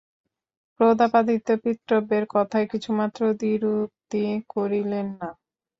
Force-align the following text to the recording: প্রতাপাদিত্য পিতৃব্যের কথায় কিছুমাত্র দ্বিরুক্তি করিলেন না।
প্রতাপাদিত্য 0.79 1.47
পিতৃব্যের 1.63 2.25
কথায় 2.29 2.67
কিছুমাত্র 2.67 3.21
দ্বিরুক্তি 3.33 4.23
করিলেন 4.49 5.07
না। 5.19 5.29